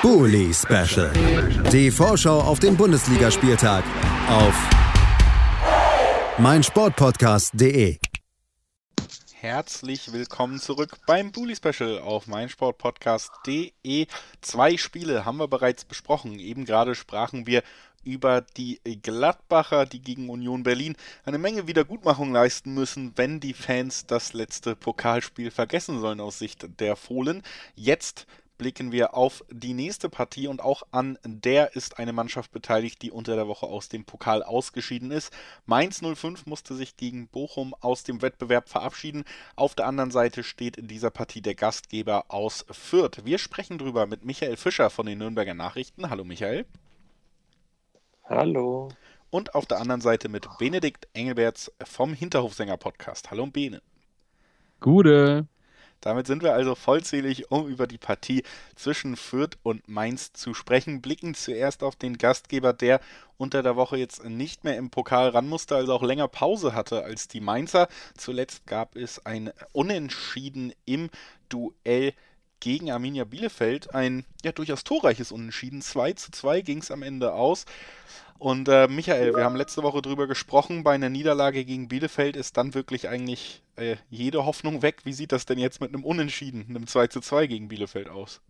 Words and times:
Bully 0.00 0.54
Special. 0.54 1.12
Die 1.72 1.90
Vorschau 1.90 2.40
auf 2.40 2.60
den 2.60 2.76
Bundesligaspieltag 2.76 3.82
auf 4.28 4.54
meinsportpodcast.de. 6.38 7.98
Herzlich 9.34 10.12
willkommen 10.12 10.60
zurück 10.60 10.98
beim 11.08 11.32
Bully 11.32 11.56
Special 11.56 11.98
auf 11.98 12.28
meinsportpodcast.de. 12.28 14.06
Zwei 14.40 14.76
Spiele 14.76 15.24
haben 15.24 15.38
wir 15.38 15.48
bereits 15.48 15.84
besprochen. 15.84 16.38
Eben 16.38 16.64
gerade 16.64 16.94
sprachen 16.94 17.48
wir 17.48 17.64
über 18.04 18.40
die 18.40 18.80
Gladbacher, 19.02 19.84
die 19.84 20.00
gegen 20.00 20.30
Union 20.30 20.62
Berlin 20.62 20.94
eine 21.24 21.38
Menge 21.38 21.66
Wiedergutmachung 21.66 22.32
leisten 22.32 22.72
müssen, 22.72 23.14
wenn 23.16 23.40
die 23.40 23.52
Fans 23.52 24.06
das 24.06 24.32
letzte 24.32 24.76
Pokalspiel 24.76 25.50
vergessen 25.50 26.00
sollen 26.00 26.20
aus 26.20 26.38
Sicht 26.38 26.80
der 26.80 26.94
Fohlen. 26.94 27.42
Jetzt 27.74 28.28
blicken 28.58 28.92
wir 28.92 29.14
auf 29.14 29.44
die 29.50 29.72
nächste 29.72 30.08
Partie 30.08 30.48
und 30.48 30.60
auch 30.60 30.82
an 30.90 31.18
der 31.24 31.74
ist 31.76 31.98
eine 31.98 32.12
Mannschaft 32.12 32.52
beteiligt, 32.52 33.00
die 33.02 33.10
unter 33.10 33.36
der 33.36 33.48
Woche 33.48 33.66
aus 33.66 33.88
dem 33.88 34.04
Pokal 34.04 34.42
ausgeschieden 34.42 35.10
ist. 35.10 35.32
Mainz 35.64 36.02
05 36.02 36.46
musste 36.46 36.74
sich 36.74 36.96
gegen 36.96 37.28
Bochum 37.28 37.74
aus 37.80 38.02
dem 38.02 38.20
Wettbewerb 38.20 38.68
verabschieden. 38.68 39.24
Auf 39.56 39.74
der 39.74 39.86
anderen 39.86 40.10
Seite 40.10 40.42
steht 40.42 40.76
in 40.76 40.88
dieser 40.88 41.10
Partie 41.10 41.40
der 41.40 41.54
Gastgeber 41.54 42.26
aus 42.28 42.66
Fürth. 42.70 43.24
Wir 43.24 43.38
sprechen 43.38 43.78
drüber 43.78 44.06
mit 44.06 44.24
Michael 44.24 44.56
Fischer 44.56 44.90
von 44.90 45.06
den 45.06 45.18
Nürnberger 45.18 45.54
Nachrichten. 45.54 46.10
Hallo 46.10 46.24
Michael. 46.24 46.66
Hallo. 48.24 48.90
Und 49.30 49.54
auf 49.54 49.66
der 49.66 49.78
anderen 49.78 50.00
Seite 50.00 50.28
mit 50.28 50.46
Benedikt 50.58 51.06
Engelberts 51.12 51.72
vom 51.84 52.12
Hinterhofsänger 52.12 52.76
Podcast. 52.76 53.30
Hallo 53.30 53.46
Bene. 53.46 53.80
Gute. 54.80 55.46
Damit 56.00 56.26
sind 56.26 56.42
wir 56.42 56.54
also 56.54 56.74
vollzählig, 56.74 57.50
um 57.50 57.66
über 57.66 57.86
die 57.86 57.98
Partie 57.98 58.44
zwischen 58.76 59.16
Fürth 59.16 59.58
und 59.62 59.88
Mainz 59.88 60.32
zu 60.32 60.54
sprechen. 60.54 61.02
Blicken 61.02 61.34
zuerst 61.34 61.82
auf 61.82 61.96
den 61.96 62.18
Gastgeber, 62.18 62.72
der 62.72 63.00
unter 63.36 63.62
der 63.62 63.76
Woche 63.76 63.96
jetzt 63.96 64.24
nicht 64.24 64.64
mehr 64.64 64.76
im 64.76 64.90
Pokal 64.90 65.30
ran 65.30 65.48
musste, 65.48 65.76
also 65.76 65.92
auch 65.94 66.02
länger 66.02 66.28
Pause 66.28 66.74
hatte 66.74 67.04
als 67.04 67.28
die 67.28 67.40
Mainzer. 67.40 67.88
Zuletzt 68.16 68.66
gab 68.66 68.96
es 68.96 69.24
ein 69.26 69.50
Unentschieden 69.72 70.72
im 70.84 71.10
Duell 71.48 72.14
gegen 72.60 72.90
Arminia 72.90 73.24
Bielefeld. 73.24 73.94
Ein 73.94 74.24
ja 74.44 74.52
durchaus 74.52 74.84
torreiches 74.84 75.32
Unentschieden. 75.32 75.82
2 75.82 76.12
zu 76.14 76.30
2 76.30 76.60
ging 76.62 76.78
es 76.78 76.90
am 76.90 77.02
Ende 77.02 77.32
aus. 77.32 77.64
Und 78.38 78.68
äh, 78.68 78.86
Michael, 78.86 79.34
wir 79.34 79.44
haben 79.44 79.56
letzte 79.56 79.82
Woche 79.82 80.00
drüber 80.00 80.28
gesprochen, 80.28 80.84
bei 80.84 80.94
einer 80.94 81.08
Niederlage 81.08 81.64
gegen 81.64 81.88
Bielefeld 81.88 82.36
ist 82.36 82.56
dann 82.56 82.72
wirklich 82.72 83.08
eigentlich 83.08 83.62
äh, 83.74 83.96
jede 84.10 84.46
Hoffnung 84.46 84.80
weg. 84.80 85.00
Wie 85.04 85.12
sieht 85.12 85.32
das 85.32 85.44
denn 85.44 85.58
jetzt 85.58 85.80
mit 85.80 85.92
einem 85.92 86.04
Unentschieden, 86.04 86.66
einem 86.68 86.86
2 86.86 87.08
zu 87.08 87.20
2 87.20 87.48
gegen 87.48 87.68
Bielefeld 87.68 88.08
aus? 88.08 88.40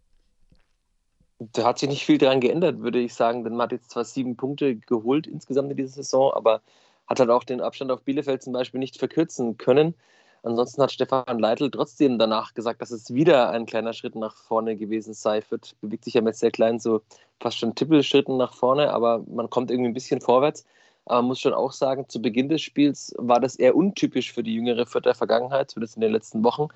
Da 1.38 1.64
hat 1.64 1.78
sich 1.78 1.88
nicht 1.88 2.04
viel 2.04 2.18
daran 2.18 2.40
geändert, 2.40 2.80
würde 2.80 2.98
ich 2.98 3.14
sagen, 3.14 3.44
denn 3.44 3.54
man 3.54 3.64
hat 3.64 3.72
jetzt 3.72 3.90
zwar 3.90 4.04
sieben 4.04 4.36
Punkte 4.36 4.76
geholt 4.76 5.26
insgesamt 5.26 5.70
in 5.70 5.76
dieser 5.76 6.02
Saison, 6.02 6.32
aber 6.34 6.60
hat 7.06 7.20
halt 7.20 7.30
auch 7.30 7.44
den 7.44 7.60
Abstand 7.60 7.90
auf 7.90 8.02
Bielefeld 8.02 8.42
zum 8.42 8.52
Beispiel 8.52 8.80
nicht 8.80 8.98
verkürzen 8.98 9.56
können. 9.56 9.94
Ansonsten 10.42 10.82
hat 10.82 10.92
Stefan 10.92 11.38
Leitl 11.38 11.70
trotzdem 11.70 12.18
danach 12.18 12.54
gesagt, 12.54 12.80
dass 12.80 12.90
es 12.90 13.12
wieder 13.12 13.50
ein 13.50 13.66
kleiner 13.66 13.92
Schritt 13.92 14.14
nach 14.14 14.36
vorne 14.36 14.76
gewesen 14.76 15.14
sei. 15.14 15.42
Fürth 15.42 15.74
bewegt 15.80 16.04
sich 16.04 16.14
ja 16.14 16.20
mit 16.20 16.36
sehr 16.36 16.50
kleinen, 16.50 16.78
so 16.78 17.02
fast 17.40 17.58
schon 17.58 17.74
Tippelschritten 17.74 18.36
nach 18.36 18.54
vorne, 18.54 18.92
aber 18.92 19.24
man 19.28 19.50
kommt 19.50 19.70
irgendwie 19.70 19.90
ein 19.90 19.94
bisschen 19.94 20.20
vorwärts. 20.20 20.64
Aber 21.04 21.22
man 21.22 21.28
muss 21.28 21.40
schon 21.40 21.54
auch 21.54 21.72
sagen, 21.72 22.08
zu 22.08 22.20
Beginn 22.20 22.48
des 22.48 22.62
Spiels 22.62 23.14
war 23.16 23.40
das 23.40 23.56
eher 23.56 23.74
untypisch 23.74 24.32
für 24.32 24.42
die 24.42 24.54
jüngere 24.54 24.86
Fürther 24.86 25.14
Vergangenheit, 25.14 25.70
zumindest 25.70 25.96
in 25.96 26.02
den 26.02 26.12
letzten 26.12 26.44
Wochen, 26.44 26.68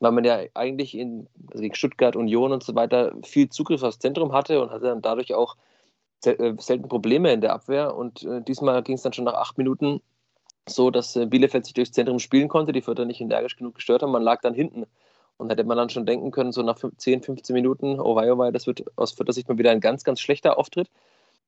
weil 0.00 0.12
man 0.12 0.24
ja 0.24 0.40
eigentlich 0.54 0.96
in, 0.96 1.26
also 1.50 1.62
gegen 1.62 1.74
Stuttgart, 1.74 2.14
Union 2.14 2.52
und 2.52 2.62
so 2.62 2.74
weiter 2.74 3.14
viel 3.22 3.48
Zugriff 3.48 3.82
aufs 3.82 3.98
Zentrum 3.98 4.32
hatte 4.32 4.60
und 4.62 4.70
hatte 4.70 4.86
dann 4.86 5.02
dadurch 5.02 5.34
auch 5.34 5.56
äh, 6.24 6.54
selten 6.58 6.88
Probleme 6.88 7.32
in 7.32 7.40
der 7.40 7.54
Abwehr. 7.54 7.96
Und 7.96 8.22
äh, 8.24 8.42
diesmal 8.42 8.82
ging 8.82 8.96
es 8.96 9.02
dann 9.02 9.12
schon 9.12 9.24
nach 9.24 9.34
acht 9.34 9.58
Minuten 9.58 10.02
so, 10.70 10.90
dass 10.90 11.16
äh, 11.16 11.26
Bielefeld 11.26 11.64
sich 11.64 11.74
durchs 11.74 11.92
Zentrum 11.92 12.18
spielen 12.18 12.48
konnte, 12.48 12.72
die 12.72 12.82
Fürther 12.82 13.04
nicht 13.04 13.20
energisch 13.20 13.56
genug 13.56 13.76
gestört 13.76 14.02
haben. 14.02 14.12
Man 14.12 14.22
lag 14.22 14.40
dann 14.40 14.54
hinten. 14.54 14.86
Und 15.36 15.50
hätte 15.50 15.62
man 15.62 15.76
dann 15.76 15.88
schon 15.88 16.04
denken 16.04 16.32
können, 16.32 16.50
so 16.50 16.62
nach 16.62 16.78
10, 16.96 17.22
15 17.22 17.54
Minuten, 17.54 18.00
oh 18.00 18.16
wei, 18.16 18.32
oh 18.32 18.38
wei, 18.38 18.50
das 18.50 18.66
wird 18.66 18.84
aus 18.96 19.12
Fürther 19.12 19.32
Sicht 19.32 19.48
mal 19.48 19.56
wieder 19.56 19.70
ein 19.70 19.80
ganz, 19.80 20.02
ganz 20.02 20.20
schlechter 20.20 20.58
Auftritt. 20.58 20.90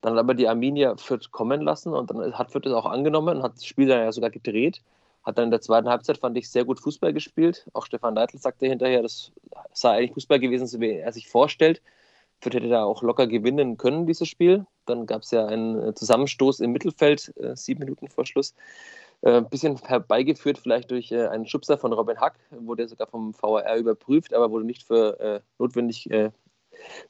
Dann 0.00 0.12
hat 0.12 0.20
aber 0.20 0.34
die 0.34 0.48
Arminia 0.48 0.96
Fürth 0.96 1.30
kommen 1.30 1.60
lassen 1.60 1.92
und 1.92 2.10
dann 2.10 2.38
hat 2.38 2.52
Fürth 2.52 2.66
es 2.66 2.72
auch 2.72 2.86
angenommen 2.86 3.38
und 3.38 3.42
hat 3.42 3.54
das 3.56 3.66
Spiel 3.66 3.88
dann 3.88 4.00
ja 4.00 4.12
sogar 4.12 4.30
gedreht. 4.30 4.80
Hat 5.24 5.36
dann 5.36 5.46
in 5.46 5.50
der 5.50 5.60
zweiten 5.60 5.88
Halbzeit, 5.88 6.18
fand 6.18 6.38
ich, 6.38 6.48
sehr 6.48 6.64
gut 6.64 6.80
Fußball 6.80 7.12
gespielt. 7.12 7.66
Auch 7.74 7.84
Stefan 7.84 8.14
Neidl 8.14 8.38
sagte 8.38 8.66
hinterher, 8.66 9.02
das 9.02 9.32
sei 9.72 9.90
eigentlich 9.90 10.14
Fußball 10.14 10.40
gewesen, 10.40 10.66
so 10.66 10.80
wie 10.80 10.92
er 10.92 11.12
sich 11.12 11.28
vorstellt. 11.28 11.82
Fürth 12.40 12.54
hätte 12.54 12.68
da 12.68 12.84
auch 12.84 13.02
locker 13.02 13.26
gewinnen 13.26 13.76
können, 13.76 14.06
dieses 14.06 14.28
Spiel. 14.28 14.66
Dann 14.86 15.04
gab 15.06 15.22
es 15.22 15.30
ja 15.30 15.46
einen 15.46 15.94
Zusammenstoß 15.94 16.60
im 16.60 16.72
Mittelfeld, 16.72 17.34
äh, 17.36 17.54
sieben 17.54 17.80
Minuten 17.80 18.08
vor 18.08 18.24
Schluss. 18.24 18.54
Äh, 19.22 19.36
ein 19.36 19.48
bisschen 19.48 19.76
herbeigeführt, 19.76 20.58
vielleicht 20.58 20.90
durch 20.90 21.12
äh, 21.12 21.26
einen 21.26 21.46
Schubser 21.46 21.76
von 21.76 21.92
Robin 21.92 22.20
Hack, 22.20 22.38
wurde 22.50 22.88
sogar 22.88 23.06
vom 23.06 23.34
VAR 23.40 23.76
überprüft, 23.76 24.32
aber 24.32 24.50
wurde 24.50 24.64
nicht 24.64 24.86
für 24.86 25.20
äh, 25.20 25.40
notwendig 25.58 26.10
äh, 26.10 26.30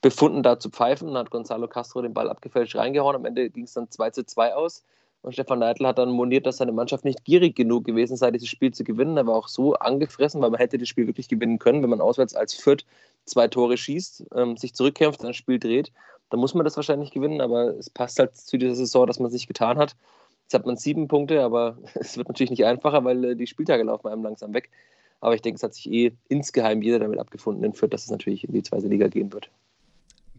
befunden, 0.01 0.43
da 0.43 0.59
zu 0.59 0.71
pfeifen. 0.71 1.09
Dann 1.09 1.19
hat 1.19 1.31
Gonzalo 1.31 1.69
Castro 1.69 2.03
den 2.03 2.15
Ball 2.15 2.29
abgefälscht 2.29 2.75
reingehauen. 2.77 3.15
Am 3.15 3.25
Ende 3.25 3.51
ging 3.51 3.65
es 3.65 3.75
dann 3.75 3.91
2 3.91 4.11
zu 4.11 4.27
2 4.27 4.55
aus. 4.55 4.85
Und 5.23 5.35
Stefan 5.35 5.59
Neidl 5.59 5.87
hat 5.87 5.99
dann 5.99 6.11
moniert, 6.11 6.47
dass 6.47 6.57
seine 6.57 6.73
Mannschaft 6.73 7.05
nicht 7.05 7.25
gierig 7.25 7.55
genug 7.55 7.85
gewesen 7.85 8.17
sei, 8.17 8.31
dieses 8.31 8.49
Spiel 8.49 8.73
zu 8.73 8.85
gewinnen. 8.85 9.19
Er 9.19 9.27
war 9.27 9.35
auch 9.35 9.49
so 9.49 9.75
angefressen, 9.75 10.41
weil 10.41 10.51
man 10.51 10.59
hätte 10.59 10.79
das 10.79 10.89
Spiel 10.89 11.07
wirklich 11.07 11.29
gewinnen 11.29 11.59
können, 11.59 11.83
wenn 11.83 11.91
man 11.91 12.01
auswärts 12.01 12.35
als 12.35 12.55
Fürth 12.55 12.87
zwei 13.27 13.47
Tore 13.47 13.77
schießt, 13.77 14.25
ähm, 14.35 14.57
sich 14.57 14.75
zurückkämpft, 14.75 15.23
ein 15.25 15.35
Spiel 15.35 15.59
dreht. 15.59 15.93
Dann 16.31 16.41
muss 16.41 16.55
man 16.55 16.65
das 16.65 16.77
wahrscheinlich 16.77 17.11
gewinnen, 17.11 17.43
aber 17.43 17.77
es 17.77 17.91
passt 17.91 18.19
halt 18.19 18.35
zu 18.35 18.57
dieser 18.57 18.77
Saison, 18.77 19.07
dass 19.07 19.21
man 19.21 19.31
sich 19.31 19.47
getan 19.47 19.77
hat. 19.77 19.95
Jetzt 20.51 20.59
hat 20.59 20.67
man 20.67 20.77
sieben 20.77 21.07
Punkte, 21.07 21.45
aber 21.45 21.79
es 21.95 22.17
wird 22.17 22.27
natürlich 22.27 22.51
nicht 22.51 22.65
einfacher, 22.65 23.05
weil 23.05 23.25
äh, 23.25 23.37
die 23.37 23.47
Spieltage 23.47 23.85
laufen 23.85 24.09
einem 24.09 24.25
langsam 24.25 24.53
weg. 24.53 24.69
Aber 25.21 25.37
ich 25.37 25.43
denke, 25.43 25.59
es 25.59 25.63
hat 25.63 25.75
sich 25.75 25.89
eh 25.93 26.13
insgeheim 26.29 26.83
jeder 26.83 26.99
damit 26.99 27.21
abgefunden 27.21 27.63
in 27.63 27.73
Fürth, 27.73 27.93
dass 27.93 28.03
es 28.03 28.11
natürlich 28.11 28.43
in 28.43 28.53
die 28.53 28.65
zweite 28.65 28.89
Liga 28.89 29.07
gehen 29.07 29.33
wird. 29.33 29.49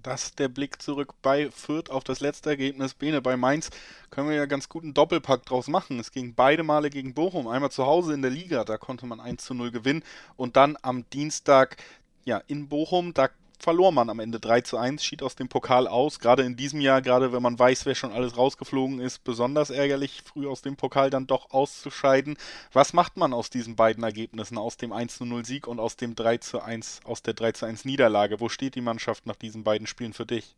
Das 0.03 0.35
der 0.35 0.49
Blick 0.49 0.81
zurück 0.81 1.13
bei 1.21 1.49
Fürth 1.49 1.89
auf 1.89 2.03
das 2.03 2.19
letzte 2.19 2.49
Ergebnis. 2.49 2.93
Bene, 2.93 3.21
bei 3.21 3.37
Mainz 3.37 3.69
können 4.09 4.27
wir 4.27 4.35
ja 4.35 4.47
ganz 4.47 4.67
guten 4.67 4.93
Doppelpack 4.93 5.45
draus 5.45 5.69
machen. 5.69 5.97
Es 5.97 6.11
ging 6.11 6.33
beide 6.35 6.63
Male 6.63 6.89
gegen 6.89 7.13
Bochum. 7.13 7.47
Einmal 7.47 7.71
zu 7.71 7.85
Hause 7.85 8.13
in 8.13 8.21
der 8.21 8.31
Liga, 8.31 8.65
da 8.65 8.77
konnte 8.77 9.05
man 9.05 9.21
1 9.21 9.45
zu 9.45 9.53
0 9.53 9.71
gewinnen. 9.71 10.03
Und 10.35 10.57
dann 10.57 10.77
am 10.81 11.05
Dienstag 11.11 11.77
ja, 12.25 12.41
in 12.47 12.67
Bochum, 12.67 13.13
da 13.13 13.29
verlor 13.63 13.91
man 13.91 14.09
am 14.09 14.19
Ende 14.19 14.39
3 14.39 14.61
zu 14.61 14.77
1, 14.77 15.03
schied 15.03 15.23
aus 15.23 15.35
dem 15.35 15.49
Pokal 15.49 15.87
aus. 15.87 16.19
Gerade 16.19 16.43
in 16.43 16.55
diesem 16.55 16.81
Jahr, 16.81 17.01
gerade 17.01 17.31
wenn 17.31 17.41
man 17.41 17.57
weiß, 17.57 17.85
wer 17.85 17.95
schon 17.95 18.11
alles 18.11 18.37
rausgeflogen 18.37 18.99
ist, 18.99 19.23
besonders 19.23 19.69
ärgerlich, 19.69 20.21
früh 20.23 20.47
aus 20.47 20.61
dem 20.61 20.75
Pokal 20.75 21.09
dann 21.09 21.27
doch 21.27 21.51
auszuscheiden. 21.51 22.37
Was 22.73 22.93
macht 22.93 23.17
man 23.17 23.33
aus 23.33 23.49
diesen 23.49 23.75
beiden 23.75 24.03
Ergebnissen, 24.03 24.57
aus 24.57 24.77
dem 24.77 24.91
1 24.91 25.17
zu 25.17 25.25
0 25.25 25.45
Sieg 25.45 25.67
und 25.67 25.79
aus 25.79 25.95
dem 25.95 26.15
3 26.15 26.37
zu 26.37 26.61
1, 26.61 27.01
aus 27.03 27.21
der 27.21 27.33
3 27.33 27.51
zu 27.53 27.65
1 27.65 27.85
Niederlage? 27.85 28.39
Wo 28.39 28.49
steht 28.49 28.75
die 28.75 28.81
Mannschaft 28.81 29.25
nach 29.25 29.35
diesen 29.35 29.63
beiden 29.63 29.87
Spielen 29.87 30.13
für 30.13 30.25
dich? 30.25 30.55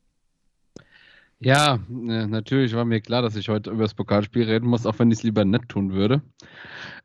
Ja, 1.40 1.76
äh, 1.76 2.28
natürlich 2.28 2.74
war 2.74 2.86
mir 2.86 3.02
klar, 3.02 3.22
dass 3.22 3.36
ich 3.36 3.50
heute 3.50 3.70
über 3.70 3.84
das 3.84 3.94
Pokalspiel 3.94 4.44
reden 4.44 4.68
muss, 4.68 4.86
auch 4.86 4.98
wenn 5.00 5.12
ich 5.12 5.20
es 5.20 5.24
lieber 5.24 5.44
nett 5.44 5.68
tun 5.68 5.92
würde. 5.92 6.22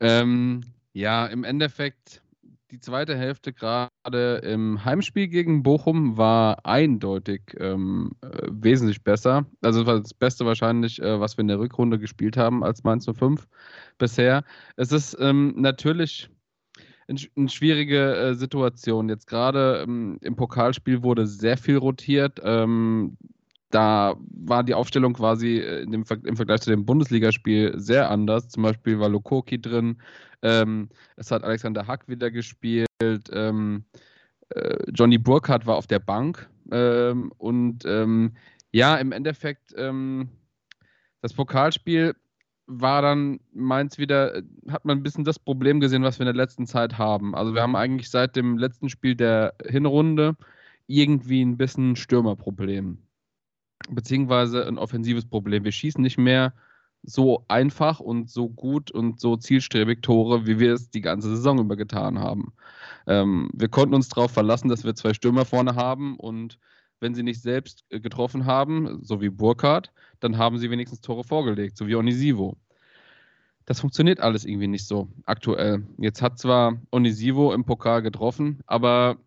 Ähm, 0.01 0.61
ja, 0.93 1.27
im 1.27 1.43
Endeffekt 1.45 2.23
die 2.71 2.81
zweite 2.81 3.17
Hälfte 3.17 3.53
gerade 3.53 4.37
im 4.45 4.85
Heimspiel 4.85 5.29
gegen 5.29 5.63
Bochum 5.63 6.17
war 6.17 6.67
eindeutig 6.67 7.43
ähm, 7.59 8.13
äh, 8.21 8.49
wesentlich 8.51 9.03
besser. 9.03 9.47
Also 9.63 9.87
war 9.87 10.01
das 10.01 10.13
Beste 10.13 10.45
wahrscheinlich, 10.45 11.01
äh, 11.01 11.19
was 11.19 11.37
wir 11.37 11.43
in 11.43 11.49
der 11.49 11.59
Rückrunde 11.59 11.99
gespielt 11.99 12.37
haben 12.37 12.63
als 12.63 12.85
Mainz 12.85 13.07
05 13.07 13.49
bisher. 13.97 14.45
Es 14.77 14.93
ist 14.93 15.17
ähm, 15.19 15.55
natürlich 15.57 16.29
eine 17.09 17.49
schwierige 17.49 18.15
äh, 18.15 18.35
Situation. 18.35 19.09
Jetzt 19.09 19.27
gerade 19.27 19.83
ähm, 19.83 20.19
im 20.21 20.37
Pokalspiel 20.37 21.03
wurde 21.03 21.27
sehr 21.27 21.57
viel 21.57 21.79
rotiert. 21.79 22.39
Ähm, 22.45 23.17
da 23.71 24.17
war 24.19 24.65
die 24.65 24.75
Aufstellung 24.75 25.15
quasi 25.15 25.59
äh, 25.59 25.87
dem, 25.87 26.05
im 26.25 26.37
Vergleich 26.37 26.61
zu 26.61 26.71
dem 26.71 26.87
Bundesligaspiel 26.87 27.79
sehr 27.79 28.11
anders. 28.11 28.49
Zum 28.49 28.63
Beispiel 28.63 28.99
war 28.99 29.09
Lokoki 29.09 29.61
drin, 29.61 30.01
ähm, 30.43 30.89
es 31.17 31.31
hat 31.31 31.45
Alexander 31.45 31.87
Hack 31.87 32.09
wieder 32.09 32.31
gespielt, 32.31 32.89
ähm, 33.33 33.85
äh, 34.51 34.77
Johnny 34.93 35.19
Burkhardt 35.19 35.67
war 35.67 35.77
auf 35.77 35.87
der 35.87 35.99
Bank 35.99 36.49
ähm, 36.71 37.33
und 37.39 37.85
ähm, 37.87 38.35
ja, 38.73 38.97
im 38.97 39.13
Endeffekt 39.13 39.75
ähm, 39.77 40.29
das 41.23 41.35
Pokalspiel 41.35 42.15
war 42.67 43.03
dann 43.03 43.41
meins 43.53 43.99
wieder, 43.99 44.37
äh, 44.37 44.43
hat 44.69 44.85
man 44.85 44.99
ein 44.99 45.03
bisschen 45.03 45.25
das 45.25 45.39
Problem 45.39 45.81
gesehen, 45.81 46.03
was 46.03 46.19
wir 46.19 46.27
in 46.27 46.35
der 46.35 46.45
letzten 46.45 46.67
Zeit 46.67 46.99
haben. 46.99 47.35
Also 47.35 47.55
wir 47.55 47.63
haben 47.63 47.77
eigentlich 47.77 48.11
seit 48.11 48.37
dem 48.37 48.59
letzten 48.59 48.89
Spiel 48.89 49.17
der 49.17 49.55
Hinrunde 49.67 50.37
irgendwie 50.87 51.43
ein 51.43 51.57
bisschen 51.57 51.97
Stürmerproblem 51.97 52.99
beziehungsweise 53.89 54.67
ein 54.67 54.79
offensives 54.79 55.27
Problem. 55.27 55.65
Wir 55.65 55.73
schießen 55.73 56.03
nicht 56.03 56.19
mehr 56.19 56.53
so 57.03 57.45
einfach 57.49 58.01
und 58.01 58.29
so 58.31 58.49
gut 58.49 58.91
und 58.91 59.21
so 59.21 59.37
zielstrebig 59.37 60.03
Tore, 60.03 60.47
wie 60.47 60.59
wir 60.59 60.75
es 60.75 60.91
die 60.91 61.01
ganze 61.01 61.29
Saison 61.29 61.59
über 61.59 61.77
getan 61.77 62.19
haben. 62.19 62.53
Ähm, 63.07 63.51
wir 63.55 63.69
konnten 63.69 63.95
uns 63.95 64.09
darauf 64.09 64.33
verlassen, 64.33 64.69
dass 64.69 64.85
wir 64.85 64.95
zwei 64.95 65.15
Stürmer 65.15 65.45
vorne 65.45 65.75
haben 65.75 66.17
und 66.17 66.59
wenn 67.01 67.15
sie 67.15 67.23
nicht 67.23 67.41
selbst 67.41 67.85
äh, 67.91 68.01
getroffen 68.01 68.47
haben, 68.47 68.99
so 69.03 69.21
wie 69.21 69.29
Burkhardt, 69.29 69.93
dann 70.21 70.39
haben 70.39 70.59
sie 70.59 70.71
wenigstens 70.71 71.01
Tore 71.01 71.25
vorgelegt, 71.25 71.77
so 71.77 71.87
wie 71.87 71.95
Onisivo. 71.95 72.57
Das 73.65 73.81
funktioniert 73.81 74.21
alles 74.21 74.45
irgendwie 74.45 74.67
nicht 74.67 74.87
so 74.87 75.09
aktuell. 75.27 75.87
Jetzt 75.99 76.23
hat 76.23 76.39
zwar 76.39 76.81
Onisivo 76.91 77.53
im 77.53 77.65
Pokal 77.65 78.03
getroffen, 78.03 78.61
aber 78.67 79.19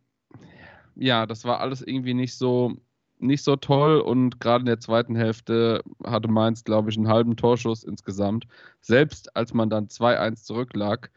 ja, 0.96 1.26
das 1.26 1.46
war 1.46 1.60
alles 1.60 1.82
irgendwie 1.82 2.14
nicht 2.14 2.36
so, 2.36 2.76
nicht 3.22 3.44
so 3.44 3.56
toll 3.56 4.00
und 4.00 4.40
gerade 4.40 4.62
in 4.62 4.66
der 4.68 4.80
zweiten 4.80 5.16
Hälfte 5.16 5.84
hatte 6.04 6.28
Mainz, 6.28 6.64
glaube 6.64 6.90
ich, 6.90 6.98
einen 6.98 7.08
halben 7.08 7.36
Torschuss 7.36 7.84
insgesamt. 7.84 8.48
Selbst 8.82 9.36
als 9.36 9.54
man 9.54 9.70
dann 9.70 9.88
2-1 9.88 10.44
zurücklag. 10.44 11.12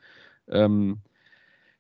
Ähm, 0.49 0.99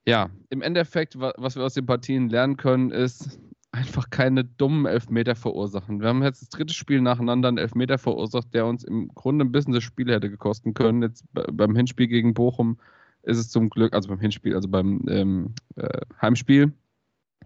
ja, 0.06 0.30
im 0.50 0.62
Endeffekt, 0.62 1.18
was 1.18 1.56
wir 1.56 1.64
aus 1.64 1.74
den 1.74 1.86
Partien 1.86 2.28
lernen 2.28 2.56
können, 2.56 2.90
ist, 2.90 3.38
einfach 3.74 4.08
keine 4.10 4.44
dummen 4.44 4.86
Elfmeter 4.86 5.34
verursachen. 5.34 6.00
Wir 6.00 6.08
haben 6.08 6.22
jetzt 6.22 6.42
das 6.42 6.48
dritte 6.48 6.72
Spiel 6.72 7.00
nacheinander 7.00 7.48
einen 7.48 7.58
Elfmeter 7.58 7.98
verursacht, 7.98 8.54
der 8.54 8.66
uns 8.66 8.84
im 8.84 9.08
Grunde 9.08 9.44
ein 9.44 9.50
bisschen 9.52 9.72
das 9.72 9.82
Spiel 9.82 10.12
hätte 10.12 10.30
gekosten 10.30 10.74
können. 10.74 11.02
Jetzt 11.02 11.24
beim 11.32 11.74
Hinspiel 11.74 12.06
gegen 12.06 12.34
Bochum 12.34 12.78
ist 13.24 13.38
es 13.38 13.50
zum 13.50 13.70
Glück, 13.70 13.92
also 13.92 14.08
beim 14.08 14.20
Hinspiel, 14.20 14.54
also 14.54 14.68
beim 14.68 15.04
ähm, 15.08 15.54
äh, 15.74 16.00
Heimspiel, 16.22 16.72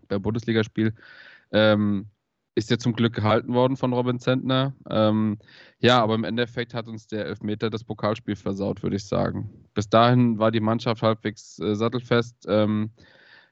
beim 0.08 0.20
Bundesligaspiel, 0.20 0.92
ähm, 1.52 2.06
ist 2.58 2.70
ja 2.70 2.78
zum 2.78 2.92
Glück 2.92 3.14
gehalten 3.14 3.54
worden 3.54 3.76
von 3.76 3.92
Robin 3.92 4.18
Zentner. 4.18 4.74
Ähm, 4.90 5.38
ja, 5.78 6.02
aber 6.02 6.16
im 6.16 6.24
Endeffekt 6.24 6.74
hat 6.74 6.88
uns 6.88 7.06
der 7.06 7.24
Elfmeter 7.26 7.70
das 7.70 7.84
Pokalspiel 7.84 8.34
versaut, 8.34 8.82
würde 8.82 8.96
ich 8.96 9.06
sagen. 9.06 9.48
Bis 9.74 9.88
dahin 9.88 10.38
war 10.40 10.50
die 10.50 10.60
Mannschaft 10.60 11.02
halbwegs 11.02 11.60
äh, 11.60 11.76
sattelfest. 11.76 12.46
Ähm, 12.48 12.90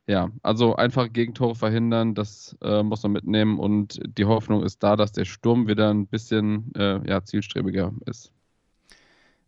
ja, 0.09 0.31
also 0.43 0.75
einfach 0.75 1.13
Gegentore 1.13 1.55
verhindern, 1.55 2.15
das 2.15 2.57
äh, 2.63 2.83
muss 2.83 3.03
man 3.05 3.13
mitnehmen 3.13 3.59
und 3.59 4.01
die 4.19 4.25
Hoffnung 4.25 4.65
ist 4.65 4.83
da, 4.83 4.97
dass 4.97 5.13
der 5.13 5.25
Sturm 5.25 5.69
wieder 5.69 5.91
ein 5.91 6.07
bisschen 6.07 6.73
äh, 6.77 7.01
ja, 7.09 7.25
zielstrebiger 7.25 7.93
ist. 8.07 8.33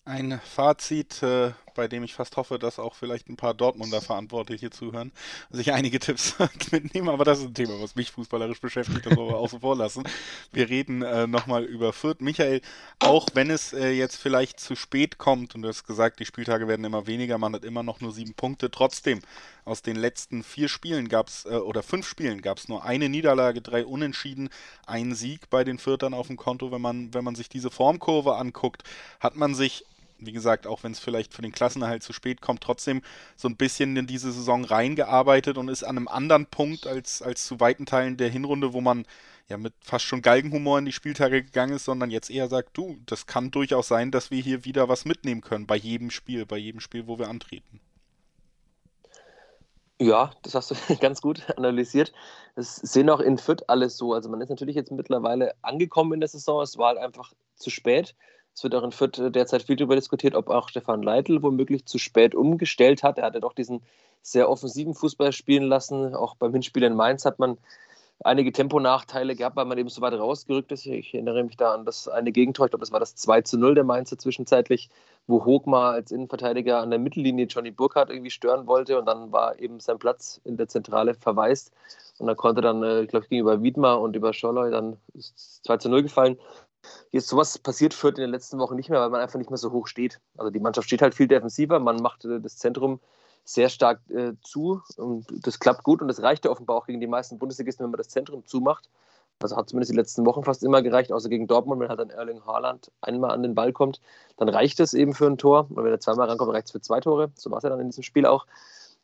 Ein 0.05 0.41
Fazit, 0.43 1.23
äh, 1.23 1.51
bei 1.79 1.87
dem 1.87 2.03
ich 2.03 2.13
fast 2.13 2.37
hoffe, 2.37 2.59
dass 2.59 2.81
auch 2.81 2.97
vielleicht 2.97 3.29
ein 3.29 3.37
paar 3.37 3.55
Dortmunder 3.55 4.01
Verantwortliche 4.01 4.69
zuhören, 4.71 5.13
sich 5.49 5.73
einige 5.73 5.99
Tipps 6.01 6.35
mitnehmen, 6.73 7.09
aber 7.09 7.25
das 7.25 7.39
ist 7.39 7.45
ein 7.47 7.55
Thema, 7.55 7.81
was 7.81 7.95
mich 7.95 8.11
fußballerisch 8.11 8.61
beschäftigt, 8.61 9.07
das 9.07 9.17
wollen 9.17 9.29
wir 9.29 9.37
außen 9.37 9.61
vor 9.61 9.77
lassen. 9.77 10.03
Wir 10.53 10.69
reden 10.69 11.03
äh, 11.03 11.29
nochmal 11.29 11.63
über 11.63 11.93
Fürth. 11.93 12.21
Michael, 12.21 12.63
auch 12.99 13.29
wenn 13.35 13.49
es 13.49 13.73
äh, 13.73 13.91
jetzt 13.91 14.17
vielleicht 14.17 14.59
zu 14.59 14.75
spät 14.75 15.19
kommt, 15.19 15.55
und 15.55 15.63
du 15.63 15.69
hast 15.69 15.85
gesagt, 15.85 16.19
die 16.19 16.25
Spieltage 16.25 16.67
werden 16.67 16.85
immer 16.85 17.07
weniger, 17.07 17.39
man 17.39 17.55
hat 17.55 17.65
immer 17.65 17.85
noch 17.85 18.01
nur 18.01 18.11
sieben 18.11 18.35
Punkte, 18.35 18.73
trotzdem, 18.73 19.21
aus 19.65 19.83
den 19.83 19.97
letzten 19.97 20.43
vier 20.43 20.69
Spielen 20.69 21.09
gab 21.09 21.29
es, 21.29 21.45
äh, 21.45 21.51
oder 21.51 21.85
fünf 21.85 22.09
Spielen 22.09 22.43
gab 22.43 22.59
es 22.59 22.69
nur 22.69 22.85
eine 22.85 23.09
Niederlage, 23.09 23.61
drei 23.61 23.87
Unentschieden, 23.87 24.49
ein 24.85 25.15
Sieg 25.15 25.49
bei 25.49 25.63
den 25.63 25.79
Fürtern 25.79 26.13
auf 26.13 26.27
dem 26.27 26.37
Konto. 26.37 26.73
Wenn 26.73 26.81
man, 26.81 27.15
wenn 27.15 27.23
man 27.23 27.37
sich 27.37 27.49
diese 27.49 27.71
Formkurve 27.71 28.35
anguckt, 28.35 28.83
hat 29.21 29.37
man 29.37 29.55
sich 29.55 29.85
wie 30.19 30.33
gesagt, 30.33 30.67
auch 30.67 30.83
wenn 30.83 30.93
es 30.93 30.99
vielleicht 30.99 31.33
für 31.33 31.43
den 31.43 31.53
Klassenerhalt 31.53 32.03
zu 32.03 32.13
spät 32.13 32.41
kommt, 32.41 32.63
trotzdem 32.63 33.03
so 33.37 33.49
ein 33.49 33.57
bisschen 33.57 33.97
in 33.97 34.07
diese 34.07 34.33
Saison 34.33 34.65
reingearbeitet 34.65 35.59
und 35.59 35.69
ist 35.69 35.85
an 35.85 35.97
einem 35.97 36.09
anderen 36.09 36.47
Punkt 36.47 36.87
als, 36.87 37.23
als 37.23 37.47
zu 37.47 37.61
weiten 37.61 37.87
Teilen 37.87 38.17
der 38.17 38.29
Hinrunde, 38.29 38.73
wo 38.73 38.81
man 38.81 39.05
ja 39.49 39.57
mit 39.57 39.73
fast 39.81 40.05
schon 40.05 40.23
Galgenhumor 40.23 40.79
in 40.79 40.85
die 40.85 40.93
Spieltage 40.93 41.43
gegangen 41.43 41.75
ist, 41.75 41.85
sondern 41.85 42.11
jetzt 42.11 42.31
eher 42.31 42.49
sagt, 42.49 42.77
du, 42.77 42.99
das 43.07 43.27
kann 43.27 43.51
durchaus 43.51 43.89
sein, 43.89 44.11
dass 44.11 44.31
wir 44.31 44.43
hier 44.43 44.65
wieder 44.65 44.89
was 44.89 45.05
mitnehmen 45.05 45.41
können 45.41 45.67
bei 45.67 45.77
jedem 45.77 46.11
Spiel, 46.11 46.45
bei 46.47 46.59
jedem 46.59 46.81
Spiel, 46.81 47.07
wo 47.07 47.19
wir 47.19 47.29
antreten. 47.29 47.81
Ja, 50.01 50.31
das 50.43 50.55
hast 50.55 50.71
du 50.71 50.75
ganz 51.01 51.21
gut 51.21 51.43
analysiert. 51.57 52.13
Das 52.55 52.77
sehen 52.77 53.11
auch 53.11 53.21
in 53.21 53.39
Fürth 53.39 53.65
alles 53.69 53.97
so. 53.97 54.13
Also 54.13 54.29
man 54.29 54.41
ist 54.41 54.49
natürlich 54.49 54.77
jetzt 54.77 54.93
mittlerweile 54.93 55.55
angekommen 55.63 56.15
in 56.15 56.21
der 56.21 56.29
Saison. 56.29 56.63
Es 56.63 56.79
war 56.79 56.89
halt 56.89 56.99
einfach 56.99 57.33
zu 57.57 57.71
spät. 57.71 58.15
Es 58.59 58.65
wird 58.65 58.75
auch 58.75 58.83
in 58.83 58.91
Fürth 58.91 59.21
derzeit 59.33 59.63
viel 59.63 59.77
darüber 59.77 59.95
diskutiert, 59.95 60.35
ob 60.35 60.49
auch 60.49 60.69
Stefan 60.69 61.01
Leitl 61.01 61.45
womöglich 61.45 61.87
zu 61.87 61.97
spät 61.97 62.35
umgestellt 62.35 63.05
hat. 63.05 63.17
Er 63.17 63.27
hatte 63.27 63.39
doch 63.39 63.53
diesen 63.53 63.83
sehr 64.21 64.51
offensiven 64.51 64.95
Fußball 64.95 65.31
spielen 65.31 65.63
lassen. 65.63 66.13
Auch 66.17 66.35
beim 66.35 66.53
Hinspiel 66.53 66.83
in 66.83 66.97
Mainz 66.97 67.25
hat 67.25 67.39
man 67.39 67.57
einige 68.25 68.51
Temponachteile 68.51 69.37
gehabt, 69.37 69.55
weil 69.55 69.65
man 69.67 69.79
eben 69.79 69.89
so 69.89 70.01
weit 70.01 70.15
rausgerückt 70.15 70.73
ist. 70.73 70.87
Ich 70.87 71.15
erinnere 71.15 71.45
mich 71.45 71.57
da 71.57 71.73
an 71.73 71.85
das 71.85 72.09
eine 72.09 72.33
Gegentor, 72.33 72.67
ich 72.67 72.73
glaube, 72.73 72.81
das 72.81 72.91
war 72.91 72.99
das 72.99 73.15
2 73.15 73.43
zu 73.43 73.59
0 73.59 73.77
der 73.77 73.85
Mainzer 73.85 74.19
zwischenzeitlich, 74.19 74.91
wo 75.29 75.45
Hogmar 75.45 75.93
als 75.93 76.11
Innenverteidiger 76.11 76.81
an 76.81 76.91
der 76.91 76.99
Mittellinie 76.99 77.47
Johnny 77.47 77.71
Burkhardt 77.71 78.11
irgendwie 78.11 78.33
stören 78.33 78.67
wollte 78.67 78.99
und 78.99 79.07
dann 79.07 79.31
war 79.31 79.57
eben 79.61 79.79
sein 79.79 80.01
Platz 80.01 80.41
in 80.43 80.57
der 80.57 80.67
Zentrale 80.67 81.15
verwaist. 81.15 81.71
Und 82.19 82.27
dann 82.27 82.37
konnte 82.37 82.61
dann, 82.61 82.83
äh, 82.83 83.03
ich 83.03 83.09
glaube, 83.09 83.29
gegenüber 83.29 83.63
Wiedmar 83.63 84.01
und 84.01 84.17
über 84.17 84.33
Scholloy 84.33 84.73
dann 84.73 84.97
2 85.63 85.77
zu 85.77 85.89
0 85.89 86.03
gefallen. 86.03 86.37
Jetzt 87.11 87.29
sowas 87.29 87.59
passiert 87.59 87.95
Fürth 87.95 88.19
in 88.19 88.23
den 88.23 88.31
letzten 88.31 88.59
Wochen 88.59 88.77
nicht 88.77 88.91
mehr, 88.91 89.01
weil 89.01 89.11
man 89.11 89.21
einfach 89.21 89.39
nicht 89.39 89.51
mehr 89.51 89.59
so 89.59 89.73
hoch 89.73 89.87
steht. 89.87 90.21
Also 90.37 90.51
die 90.51 90.61
Mannschaft 90.61 90.87
steht 90.87 91.03
halt 91.03 91.15
viel 91.15 91.29
defensiver, 91.29 91.79
man 91.81 91.97
macht 91.97 92.25
äh, 92.25 92.41
das 92.41 92.57
Zentrum 92.57 93.01
sehr 93.45 93.69
stark 93.71 94.01
äh, 94.11 94.35
zu 94.43 94.83
und 94.97 95.27
das 95.47 95.59
klappt 95.59 95.83
gut 95.83 96.03
und 96.03 96.09
das 96.09 96.23
reicht 96.23 96.45
ja 96.45 96.51
offenbar 96.51 96.77
auch 96.77 96.87
gegen 96.87 97.01
die 97.01 97.07
meisten 97.07 97.39
Bundesligisten, 97.39 97.83
wenn 97.83 97.91
man 97.91 97.99
das 97.99 98.09
Zentrum 98.09 98.45
zumacht. 98.47 98.89
Also 99.41 99.57
hat 99.57 99.69
zumindest 99.69 99.93
die 99.93 99.97
letzten 99.97 100.27
Wochen 100.27 100.43
fast 100.43 100.65
immer 100.65 100.83
gereicht, 100.83 101.13
außer 101.13 101.29
gegen 101.29 101.47
Dortmund, 101.47 101.81
wenn 101.81 101.89
halt 101.89 102.01
dann 102.01 102.11
Erling 102.11 102.45
Haaland 102.45 102.91
einmal 103.01 103.31
an 103.31 103.43
den 103.43 103.55
Ball 103.55 103.73
kommt, 103.73 104.01
dann 104.37 104.49
reicht 104.49 104.81
es 104.81 104.95
eben 104.95 105.15
für 105.15 105.27
ein 105.27 105.39
Tor. 105.39 105.69
Und 105.71 105.77
wenn 105.77 105.93
er 105.93 106.01
zweimal 106.01 106.29
rankommt, 106.29 106.53
reicht 106.53 106.67
es 106.67 106.73
für 106.73 106.81
zwei 106.81 107.01
Tore. 107.01 107.31
So 107.37 107.51
war 107.51 107.59
es 107.59 107.65
ja 107.65 107.71
dann 107.71 107.81
in 107.81 107.89
diesem 107.89 108.03
Spiel 108.03 108.27
auch. 108.27 108.47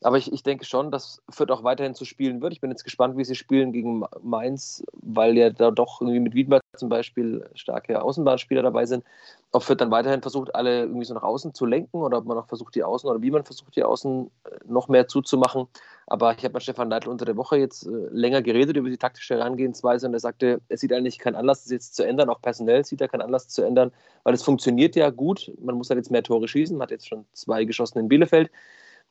Aber 0.03 0.19
ich, 0.19 0.32
ich 0.32 0.43
denke 0.43 0.65
schon, 0.65 0.91
dass 0.91 1.23
Fürth 1.31 1.53
auch 1.53 1.62
weiterhin 1.62 1.94
zu 1.94 2.05
spielen 2.05 2.43
wird. 2.43 2.53
Ich 2.53 2.61
bin 2.61 2.71
jetzt 2.71 2.82
gespannt, 2.82 3.17
wie 3.17 3.25
sie 3.25 3.37
spielen 3.37 3.73
gegen 3.73 4.05
Mainz, 4.23 4.82
weil 4.93 5.38
ja 5.38 5.50
da 5.50 5.71
doch 5.71 6.00
irgendwie 6.00 6.21
mit 6.21 6.35
Wiedmer 6.35 6.61
zum 6.75 6.88
Beispiel 6.88 7.49
starke 7.55 8.03
Außenbahnspieler 8.03 8.62
dabei 8.62 8.87
sind. 8.87 9.05
Ob 9.53 9.62
Fürth 9.62 9.81
dann 9.81 9.91
weiterhin 9.91 10.23
versucht, 10.23 10.55
alle 10.55 10.81
irgendwie 10.82 11.05
so 11.05 11.15
nach 11.15 11.23
außen 11.23 11.55
zu 11.55 11.67
lenken 11.67 11.99
oder 11.99 12.19
ob 12.19 12.25
man 12.25 12.37
noch 12.37 12.49
versucht, 12.49 12.75
die 12.75 12.82
Außen 12.82 13.09
oder 13.09 13.23
wie 13.23 13.31
man 13.31 13.44
versucht, 13.44 13.76
die 13.76 13.85
Außen 13.85 14.31
äh, 14.44 14.50
noch 14.67 14.88
mehr 14.88 15.09
zuzumachen. 15.09 15.67
Aber 16.06 16.32
ich 16.32 16.44
habe 16.44 16.55
mit 16.55 16.62
Stefan 16.62 16.88
Neidl 16.88 17.09
unter 17.09 17.25
der 17.25 17.37
Woche 17.37 17.56
jetzt 17.56 17.87
äh, 17.87 17.91
länger 18.11 18.43
geredet 18.43 18.76
über 18.76 18.88
die 18.88 18.99
taktische 18.99 19.35
Herangehensweise 19.35 20.06
und 20.06 20.15
er 20.15 20.21
sagte, 20.21 20.61
er 20.69 20.76
sieht 20.76 20.93
eigentlich 20.93 21.19
keinen 21.19 21.37
Anlass, 21.37 21.62
das 21.62 21.73
jetzt 21.73 21.97
zu 21.97 22.03
ändern. 22.03 22.29
Auch 22.29 22.43
personell 22.43 22.85
sieht 22.85 23.00
er 23.00 23.09
keinen 23.09 23.23
Anlass 23.23 23.49
zu 23.49 23.62
ändern, 23.62 23.93
weil 24.25 24.35
es 24.35 24.43
funktioniert 24.43 24.97
ja 24.97 25.11
gut. 25.11 25.53
Man 25.61 25.76
muss 25.76 25.88
halt 25.88 25.99
jetzt 25.99 26.11
mehr 26.11 26.23
Tore 26.23 26.49
schießen, 26.49 26.76
man 26.76 26.87
hat 26.87 26.91
jetzt 26.91 27.09
schon 27.09 27.25
zwei 27.32 27.65
geschossen 27.65 27.99
in 27.99 28.09
Bielefeld. 28.09 28.50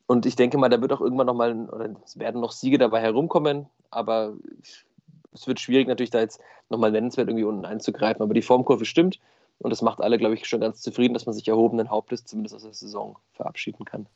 Und 0.06 0.25
ich 0.25 0.36
denke 0.36 0.57
mal, 0.57 0.69
da 0.69 0.81
wird 0.81 0.92
auch 0.92 1.01
irgendwann 1.01 1.27
nochmal, 1.27 1.69
oder 1.69 1.89
es 2.04 2.19
werden 2.19 2.42
noch 2.42 2.51
Siege 2.51 2.77
dabei 2.77 3.01
herumkommen, 3.01 3.68
aber 3.89 4.33
es 5.33 5.47
wird 5.47 5.59
schwierig 5.59 5.88
natürlich 5.88 6.12
da 6.12 6.19
jetzt 6.19 6.41
nochmal 6.69 6.91
nennenswert 6.91 7.27
irgendwie 7.27 7.45
unten 7.45 7.65
einzugreifen. 7.65 8.22
Aber 8.22 8.34
die 8.34 8.41
Formkurve 8.41 8.86
stimmt 8.86 9.19
und 9.60 9.69
das 9.69 9.81
macht 9.81 10.01
alle, 10.01 10.17
glaube 10.17 10.36
ich, 10.36 10.46
schon 10.46 10.62
ganz 10.62 10.81
zufrieden, 10.81 11.13
dass 11.13 11.25
man 11.25 11.36
sich 11.36 11.48
erhobenen 11.48 11.89
Hauptes 11.89 12.25
zumindest 12.25 12.55
aus 12.55 12.63
der 12.63 12.74
Saison 12.74 13.17
verabschieden 13.34 13.86
kann. 13.86 14.07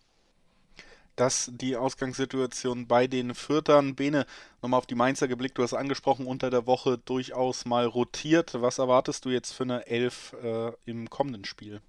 Das 1.15 1.51
die 1.51 1.75
Ausgangssituation 1.75 2.85
bei 2.85 3.07
den 3.07 3.33
Fürtern. 3.33 3.95
Bene, 3.95 4.27
nochmal 4.61 4.77
auf 4.77 4.85
die 4.85 4.93
Mainzer 4.93 5.27
geblickt. 5.27 5.57
Du 5.57 5.63
hast 5.63 5.73
angesprochen, 5.73 6.27
unter 6.27 6.51
der 6.51 6.67
Woche 6.67 6.99
durchaus 6.99 7.65
mal 7.65 7.85
rotiert. 7.85 8.61
Was 8.61 8.77
erwartest 8.77 9.25
du 9.25 9.29
jetzt 9.29 9.51
für 9.51 9.63
eine 9.63 9.87
Elf 9.87 10.35
äh, 10.43 10.71
im 10.85 11.09
kommenden 11.09 11.43
Spiel? 11.43 11.81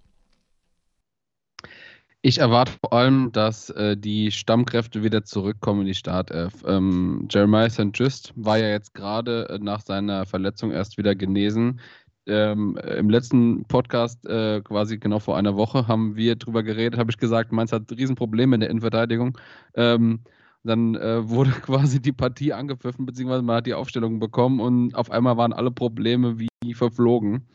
Ich 2.22 2.38
erwarte 2.38 2.72
vor 2.80 2.92
allem, 2.92 3.30
dass 3.30 3.70
äh, 3.70 3.96
die 3.96 4.32
Stammkräfte 4.32 5.04
wieder 5.04 5.24
zurückkommen 5.24 5.82
in 5.82 5.86
die 5.86 5.94
Startelf. 5.94 6.64
Ähm, 6.66 7.28
Jeremiah 7.30 7.70
St. 7.70 7.90
Just 7.94 8.32
war 8.34 8.58
ja 8.58 8.68
jetzt 8.68 8.92
gerade 8.94 9.48
äh, 9.48 9.58
nach 9.60 9.80
seiner 9.82 10.26
Verletzung 10.26 10.72
erst 10.72 10.98
wieder 10.98 11.14
genesen. 11.14 11.80
Ähm, 12.26 12.76
Im 12.76 13.08
letzten 13.08 13.64
Podcast, 13.66 14.26
äh, 14.26 14.60
quasi 14.62 14.98
genau 14.98 15.20
vor 15.20 15.36
einer 15.38 15.56
Woche, 15.56 15.86
haben 15.86 16.16
wir 16.16 16.34
drüber 16.36 16.64
geredet, 16.64 16.98
habe 16.98 17.10
ich 17.10 17.18
gesagt, 17.18 17.52
Mainz 17.52 17.72
hat 17.72 17.90
Riesenprobleme 17.90 18.56
in 18.56 18.60
der 18.60 18.70
Innenverteidigung. 18.70 19.38
Ähm, 19.74 20.20
dann 20.64 20.96
äh, 20.96 21.28
wurde 21.28 21.50
quasi 21.62 22.02
die 22.02 22.12
Partie 22.12 22.52
angepfiffen, 22.52 23.06
beziehungsweise 23.06 23.42
man 23.42 23.56
hat 23.58 23.66
die 23.66 23.74
Aufstellung 23.74 24.18
bekommen 24.18 24.60
und 24.60 24.94
auf 24.96 25.10
einmal 25.12 25.36
waren 25.36 25.52
alle 25.52 25.70
Probleme 25.70 26.38
wie 26.40 26.47
verflogen. 26.74 27.46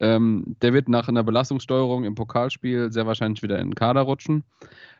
Ähm, 0.00 0.56
der 0.62 0.72
wird 0.72 0.88
nach 0.88 1.08
einer 1.08 1.22
Belastungssteuerung 1.22 2.04
im 2.04 2.14
Pokalspiel 2.14 2.92
sehr 2.92 3.06
wahrscheinlich 3.06 3.42
wieder 3.42 3.58
in 3.58 3.70
den 3.70 3.74
Kader 3.74 4.02
rutschen. 4.02 4.44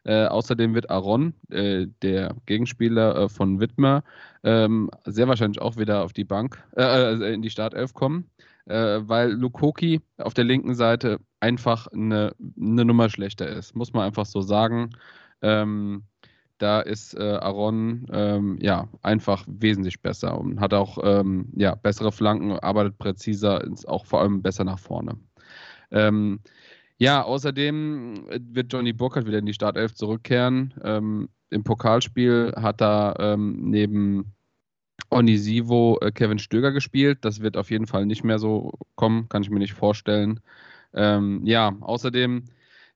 Äh, 0.05 0.27
außerdem 0.27 0.75
wird 0.75 0.91
Aaron, 0.91 1.35
äh, 1.51 1.87
der 2.03 2.35
Gegenspieler 2.47 3.17
äh, 3.17 3.29
von 3.29 3.61
Wittmer, 3.61 4.03
ähm, 4.43 4.91
sehr 5.05 5.29
wahrscheinlich 5.29 5.61
auch 5.61 5.77
wieder 5.77 6.03
auf 6.03 6.13
die 6.13 6.25
Bank, 6.25 6.63
äh, 6.77 7.15
äh, 7.15 7.35
in 7.35 7.43
die 7.43 7.51
Startelf 7.51 7.95
kommen, 7.95 8.29
äh, 8.67 9.01
weil 9.03 9.31
Lukoki 9.31 10.01
auf 10.19 10.35
der 10.35 10.45
linken 10.45 10.75
Seite 10.75 11.21
einfach 11.39 11.87
eine, 11.87 12.35
eine 12.61 12.85
Nummer 12.85 13.11
schlechter 13.11 13.47
ist, 13.47 13.77
muss 13.77 13.93
man 13.93 14.05
einfach 14.05 14.27
so 14.27 14.43
sagen. 14.43 14.91
Ähm, 15.41 16.05
da 16.63 16.81
ist 16.81 17.15
äh, 17.15 17.23
Aaron 17.23 18.07
ähm, 18.13 18.59
ja 18.61 18.89
einfach 19.03 19.45
wesentlich 19.49 20.01
besser 20.01 20.39
und 20.39 20.61
hat 20.61 20.73
auch 20.73 20.99
ähm, 21.03 21.49
ja, 21.57 21.75
bessere 21.75 22.13
Flanken, 22.13 22.53
arbeitet 22.53 22.99
präziser, 22.99 23.65
ist 23.65 23.89
auch 23.89 24.07
vor 24.07 24.21
allem 24.21 24.43
besser 24.43 24.63
nach 24.63 24.79
vorne. 24.79 25.19
Ähm, 25.91 26.41
ja, 26.99 27.23
außerdem 27.23 28.29
wird 28.55 28.73
Johnny 28.73 28.93
Burkhardt 28.93 29.27
wieder 29.27 29.39
in 29.39 29.47
die 29.47 29.55
Startelf 29.55 29.95
zurückkehren. 29.95 30.73
Ähm, 30.85 31.29
Im 31.51 31.65
Pokalspiel 31.65 32.55
hat 32.57 32.81
er 32.81 33.17
ähm, 33.19 33.59
neben 33.71 34.33
Onisivo 35.11 35.99
äh, 36.01 36.13
Kevin 36.13 36.39
Stöger 36.39 36.71
gespielt. 36.71 37.19
Das 37.23 37.41
wird 37.41 37.57
auf 37.57 37.73
jeden 37.73 37.89
Fall 37.89 38.07
nicht 38.07 38.23
mehr 38.23 38.39
so 38.39 38.73
kommen, 38.95 39.29
kann 39.29 39.43
ich 39.43 39.51
mir 39.51 39.59
nicht 39.59 39.75
vorstellen. 39.75 40.39
Ähm, 40.95 41.45
ja, 41.45 41.75
außerdem 41.81 42.45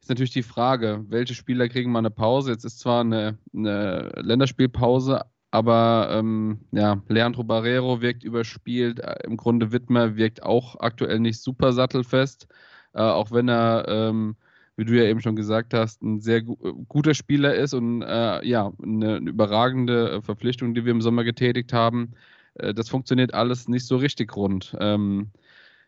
ist 0.06 0.10
natürlich 0.10 0.30
die 0.30 0.44
Frage, 0.44 1.04
welche 1.08 1.34
Spieler 1.34 1.68
kriegen 1.68 1.90
mal 1.90 1.98
eine 1.98 2.12
Pause? 2.12 2.52
Jetzt 2.52 2.64
ist 2.64 2.78
zwar 2.78 3.00
eine, 3.00 3.38
eine 3.52 4.12
Länderspielpause, 4.14 5.22
aber 5.50 6.10
ähm, 6.12 6.60
ja, 6.70 7.02
Leandro 7.08 7.42
Barrero 7.42 8.00
wirkt 8.00 8.22
überspielt. 8.22 9.00
Äh, 9.00 9.16
Im 9.24 9.36
Grunde 9.36 9.72
Wittmer 9.72 10.14
wirkt 10.14 10.44
auch 10.44 10.78
aktuell 10.78 11.18
nicht 11.18 11.40
super 11.42 11.72
sattelfest, 11.72 12.46
äh, 12.94 13.00
auch 13.00 13.32
wenn 13.32 13.48
er, 13.48 13.86
ähm, 13.88 14.36
wie 14.76 14.84
du 14.84 14.96
ja 14.96 15.06
eben 15.10 15.20
schon 15.20 15.34
gesagt 15.34 15.74
hast, 15.74 16.02
ein 16.04 16.20
sehr 16.20 16.42
gu 16.42 16.54
guter 16.86 17.14
Spieler 17.14 17.56
ist 17.56 17.74
und 17.74 18.02
äh, 18.02 18.46
ja, 18.46 18.72
eine, 18.80 19.16
eine, 19.16 19.30
überragende 19.30 20.10
äh, 20.12 20.22
Verpflichtung, 20.22 20.72
die 20.74 20.84
wir 20.84 20.92
im 20.92 21.02
Sommer 21.02 21.24
getätigt 21.24 21.72
haben. 21.72 22.12
Äh, 22.54 22.74
das 22.74 22.88
funktioniert 22.88 23.34
alles 23.34 23.66
nicht 23.66 23.86
so 23.86 23.96
richtig 23.96 24.36
rund. 24.36 24.76
Ähm, 24.78 25.32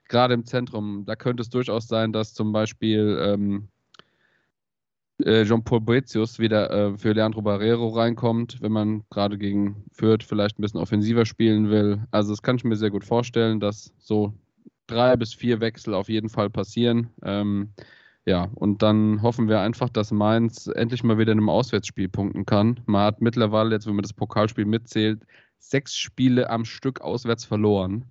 Gerade 0.09 0.35
im 0.35 0.45
Zentrum, 0.45 1.05
da 1.07 1.15
könnte 1.15 1.43
es 1.43 1.51
durchaus 1.51 1.87
sein, 1.87 2.13
dass 2.13 2.35
zum 2.35 2.51
Beispiel 2.51 3.17
ähm, 3.23 3.69
äh, 5.25 5.45
Jean-Paul 5.45 5.81
Boetius 5.81 6.39
wieder 6.39 6.71
äh, 6.71 6.97
für 6.97 7.13
Leandro 7.13 7.43
Barrero 7.43 7.89
reinkommt, 7.89 8.61
wenn 8.61 8.73
man 8.73 9.05
gerade 9.11 9.39
gegen 9.39 9.85
Fürth 9.93 10.23
vielleicht 10.23 10.59
ein 10.59 10.63
bisschen 10.63 10.81
offensiver 10.81 11.25
spielen 11.27 11.71
will. 11.71 12.07
Also 12.11 12.33
das 12.33 12.43
kann 12.43 12.57
ich 12.57 12.65
mir 12.65 12.77
sehr 12.77 12.91
gut 12.91 13.05
vorstellen, 13.05 13.61
dass 13.61 13.93
so 13.99 14.33
drei 14.87 15.17
bis 15.17 15.35
vier 15.35 15.61
Wechsel 15.61 15.95
auf 15.95 16.09
jeden 16.09 16.29
Fall 16.29 16.51
passieren. 16.51 17.11
Ähm, 17.23 17.71
ja, 18.27 18.51
und 18.55 18.83
dann 18.83 19.23
hoffen 19.23 19.49
wir 19.49 19.61
einfach, 19.61 19.89
dass 19.89 20.11
Mainz 20.13 20.67
endlich 20.67 21.03
mal 21.03 21.19
wieder 21.19 21.33
in 21.33 21.39
einem 21.39 21.49
Auswärtsspiel 21.49 22.09
punkten 22.09 22.45
kann. 22.45 22.81
Man 22.87 23.03
hat 23.03 23.23
mittlerweile, 23.23 23.75
jetzt 23.75 23.87
wenn 23.87 23.95
man 23.95 24.03
das 24.03 24.13
Pokalspiel 24.13 24.67
mitzählt, 24.67 25.23
sechs 25.59 25.97
Spiele 25.97 26.51
am 26.51 26.65
Stück 26.65 27.01
auswärts 27.01 27.45
verloren. 27.45 28.05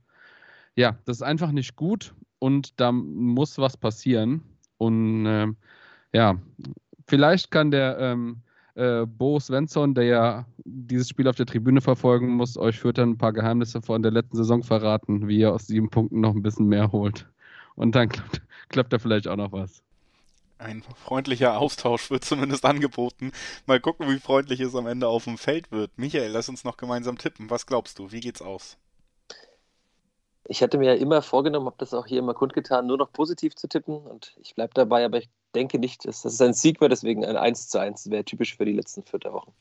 Ja, 0.75 0.97
das 1.05 1.17
ist 1.17 1.23
einfach 1.23 1.51
nicht 1.51 1.75
gut 1.75 2.13
und 2.39 2.79
da 2.79 2.91
muss 2.91 3.57
was 3.57 3.77
passieren. 3.77 4.41
Und 4.77 5.25
äh, 5.25 5.47
ja, 6.13 6.39
vielleicht 7.07 7.51
kann 7.51 7.71
der 7.71 7.97
ähm, 7.99 8.41
äh, 8.75 9.05
Bo 9.05 9.39
Svensson, 9.39 9.95
der 9.95 10.03
ja 10.03 10.45
dieses 10.63 11.09
Spiel 11.09 11.27
auf 11.27 11.35
der 11.35 11.45
Tribüne 11.45 11.81
verfolgen 11.81 12.29
muss, 12.29 12.57
euch 12.57 12.79
führt 12.79 12.99
dann 12.99 13.11
ein 13.11 13.17
paar 13.17 13.33
Geheimnisse 13.33 13.81
von 13.81 14.03
der 14.03 14.11
letzten 14.11 14.37
Saison 14.37 14.63
verraten, 14.63 15.27
wie 15.27 15.39
ihr 15.39 15.53
aus 15.53 15.67
sieben 15.67 15.89
Punkten 15.89 16.21
noch 16.21 16.35
ein 16.35 16.43
bisschen 16.43 16.67
mehr 16.67 16.91
holt. 16.91 17.27
Und 17.75 17.95
dann 17.95 18.09
klappt, 18.09 18.41
klappt 18.69 18.93
da 18.93 18.99
vielleicht 18.99 19.27
auch 19.27 19.35
noch 19.35 19.51
was. 19.51 19.81
Ein 20.59 20.83
freundlicher 20.95 21.57
Austausch 21.57 22.09
wird 22.09 22.23
zumindest 22.23 22.65
angeboten. 22.65 23.31
Mal 23.65 23.79
gucken, 23.79 24.09
wie 24.09 24.19
freundlich 24.19 24.59
es 24.59 24.75
am 24.75 24.87
Ende 24.87 25.07
auf 25.07 25.25
dem 25.25 25.37
Feld 25.37 25.71
wird. 25.71 25.91
Michael, 25.97 26.31
lass 26.31 26.49
uns 26.49 26.63
noch 26.63 26.77
gemeinsam 26.77 27.17
tippen. 27.17 27.49
Was 27.49 27.65
glaubst 27.65 27.99
du? 27.99 28.11
Wie 28.11 28.19
geht's 28.19 28.41
aus? 28.41 28.77
Ich 30.45 30.63
hatte 30.63 30.77
mir 30.77 30.93
ja 30.93 31.01
immer 31.01 31.21
vorgenommen, 31.21 31.65
habe 31.65 31.75
das 31.77 31.93
auch 31.93 32.07
hier 32.07 32.19
immer 32.19 32.33
kundgetan, 32.33 32.87
nur 32.87 32.97
noch 32.97 33.11
positiv 33.11 33.55
zu 33.55 33.67
tippen 33.67 33.97
und 33.97 34.33
ich 34.41 34.55
bleibe 34.55 34.73
dabei, 34.73 35.03
aber 35.03 35.17
ich 35.17 35.29
denke 35.57 35.79
nicht, 35.79 36.05
dass 36.05 36.21
das 36.21 36.39
ein 36.41 36.53
Sieg 36.53 36.79
war, 36.81 36.89
deswegen 36.89 37.25
ein 37.25 37.35
1 37.35 37.69
zu 37.69 37.79
1 37.79 38.09
wäre 38.09 38.23
typisch 38.23 38.55
für 38.55 38.65
die 38.65 38.73
letzten 38.73 39.03
vier 39.03 39.33
Wochen. 39.33 39.51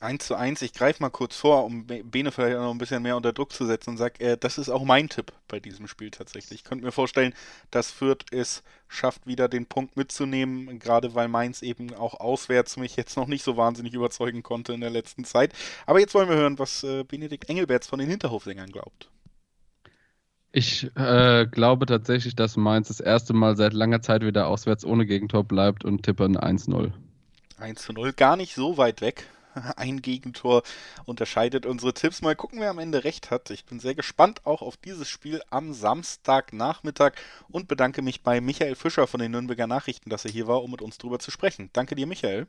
1 0.00 0.26
zu 0.26 0.34
1, 0.34 0.60
ich 0.60 0.74
greife 0.74 1.02
mal 1.02 1.08
kurz 1.08 1.36
vor, 1.36 1.64
um 1.64 1.86
Bene 1.86 2.30
vielleicht 2.30 2.58
noch 2.58 2.70
ein 2.70 2.76
bisschen 2.76 3.02
mehr 3.02 3.16
unter 3.16 3.32
Druck 3.32 3.52
zu 3.52 3.64
setzen 3.64 3.90
und 3.90 3.96
sage, 3.96 4.20
äh, 4.22 4.36
das 4.36 4.58
ist 4.58 4.68
auch 4.68 4.84
mein 4.84 5.08
Tipp 5.08 5.32
bei 5.48 5.58
diesem 5.58 5.88
Spiel 5.88 6.10
tatsächlich. 6.10 6.60
Ich 6.60 6.64
könnte 6.64 6.84
mir 6.84 6.92
vorstellen, 6.92 7.34
dass 7.70 7.90
Fürth 7.90 8.26
es 8.30 8.62
schafft, 8.88 9.26
wieder 9.26 9.48
den 9.48 9.64
Punkt 9.64 9.96
mitzunehmen, 9.96 10.78
gerade 10.78 11.14
weil 11.14 11.28
Mainz 11.28 11.62
eben 11.62 11.94
auch 11.94 12.20
auswärts 12.20 12.76
mich 12.76 12.96
jetzt 12.96 13.16
noch 13.16 13.26
nicht 13.26 13.42
so 13.42 13.56
wahnsinnig 13.56 13.94
überzeugen 13.94 14.42
konnte 14.42 14.74
in 14.74 14.82
der 14.82 14.90
letzten 14.90 15.24
Zeit. 15.24 15.54
Aber 15.86 15.98
jetzt 15.98 16.14
wollen 16.14 16.28
wir 16.28 16.36
hören, 16.36 16.58
was 16.58 16.84
äh, 16.84 17.04
Benedikt 17.04 17.48
Engelberts 17.48 17.86
von 17.86 17.98
den 17.98 18.10
Hinterhofsängern 18.10 18.70
glaubt. 18.70 19.08
Ich 20.56 20.90
äh, 20.96 21.44
glaube 21.44 21.84
tatsächlich, 21.84 22.34
dass 22.34 22.56
Mainz 22.56 22.88
das 22.88 23.00
erste 23.00 23.34
Mal 23.34 23.58
seit 23.58 23.74
langer 23.74 24.00
Zeit 24.00 24.22
wieder 24.22 24.46
auswärts 24.46 24.86
ohne 24.86 25.04
Gegentor 25.04 25.44
bleibt 25.44 25.84
und 25.84 26.02
tippe 26.02 26.24
ein 26.24 26.38
1-0. 26.38 26.92
1 27.58 27.88
0, 27.90 28.12
gar 28.14 28.36
nicht 28.38 28.54
so 28.54 28.78
weit 28.78 29.02
weg. 29.02 29.26
Ein 29.76 30.00
Gegentor 30.00 30.62
unterscheidet 31.04 31.66
unsere 31.66 31.92
Tipps. 31.92 32.22
Mal 32.22 32.36
gucken, 32.36 32.60
wer 32.60 32.70
am 32.70 32.78
Ende 32.78 33.04
recht 33.04 33.30
hat. 33.30 33.50
Ich 33.50 33.66
bin 33.66 33.80
sehr 33.80 33.94
gespannt 33.94 34.46
auch 34.46 34.62
auf 34.62 34.78
dieses 34.78 35.10
Spiel 35.10 35.42
am 35.50 35.74
Samstagnachmittag 35.74 37.12
und 37.50 37.68
bedanke 37.68 38.00
mich 38.00 38.22
bei 38.22 38.40
Michael 38.40 38.76
Fischer 38.76 39.06
von 39.06 39.20
den 39.20 39.32
Nürnberger 39.32 39.66
Nachrichten, 39.66 40.08
dass 40.08 40.24
er 40.24 40.30
hier 40.30 40.46
war, 40.46 40.62
um 40.62 40.70
mit 40.70 40.80
uns 40.80 40.96
drüber 40.96 41.18
zu 41.18 41.30
sprechen. 41.30 41.68
Danke 41.74 41.96
dir, 41.96 42.06
Michael. 42.06 42.46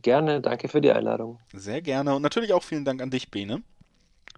Gerne, 0.00 0.40
danke 0.40 0.68
für 0.68 0.80
die 0.80 0.92
Einladung. 0.92 1.40
Sehr 1.52 1.82
gerne 1.82 2.14
und 2.14 2.22
natürlich 2.22 2.52
auch 2.52 2.62
vielen 2.62 2.84
Dank 2.84 3.02
an 3.02 3.10
dich, 3.10 3.32
Bene. 3.32 3.64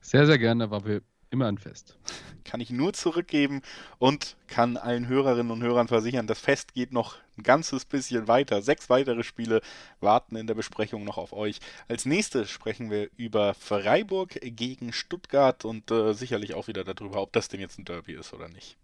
Sehr, 0.00 0.24
sehr 0.24 0.38
gerne, 0.38 0.70
war 0.70 0.86
Immer 1.32 1.46
ein 1.46 1.56
Fest. 1.56 1.96
Kann 2.44 2.60
ich 2.60 2.68
nur 2.68 2.92
zurückgeben 2.92 3.62
und 3.98 4.36
kann 4.48 4.76
allen 4.76 5.08
Hörerinnen 5.08 5.50
und 5.50 5.62
Hörern 5.62 5.88
versichern, 5.88 6.26
das 6.26 6.38
Fest 6.38 6.74
geht 6.74 6.92
noch 6.92 7.16
ein 7.38 7.42
ganzes 7.42 7.86
bisschen 7.86 8.28
weiter. 8.28 8.60
Sechs 8.60 8.90
weitere 8.90 9.22
Spiele 9.22 9.62
warten 10.00 10.36
in 10.36 10.46
der 10.46 10.52
Besprechung 10.52 11.04
noch 11.04 11.16
auf 11.16 11.32
euch. 11.32 11.60
Als 11.88 12.04
nächstes 12.04 12.50
sprechen 12.50 12.90
wir 12.90 13.08
über 13.16 13.54
Freiburg 13.54 14.38
gegen 14.42 14.92
Stuttgart 14.92 15.64
und 15.64 15.90
äh, 15.90 16.12
sicherlich 16.12 16.52
auch 16.52 16.68
wieder 16.68 16.84
darüber, 16.84 17.22
ob 17.22 17.32
das 17.32 17.48
denn 17.48 17.60
jetzt 17.60 17.78
ein 17.78 17.86
Derby 17.86 18.12
ist 18.12 18.34
oder 18.34 18.48
nicht. 18.48 18.76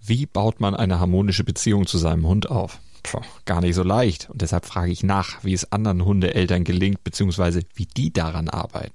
Wie 0.00 0.24
baut 0.24 0.60
man 0.60 0.74
eine 0.74 0.98
harmonische 0.98 1.44
Beziehung 1.44 1.86
zu 1.86 1.98
seinem 1.98 2.26
Hund 2.26 2.48
auf? 2.48 2.78
Puh, 3.02 3.20
gar 3.44 3.60
nicht 3.60 3.74
so 3.74 3.82
leicht. 3.82 4.30
Und 4.30 4.40
deshalb 4.40 4.64
frage 4.64 4.92
ich 4.92 5.02
nach, 5.02 5.44
wie 5.44 5.52
es 5.52 5.70
anderen 5.72 6.06
Hundeeltern 6.06 6.64
gelingt, 6.64 7.04
beziehungsweise 7.04 7.60
wie 7.74 7.84
die 7.84 8.14
daran 8.14 8.48
arbeiten. 8.48 8.94